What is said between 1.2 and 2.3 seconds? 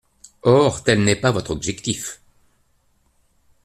pas votre objectif.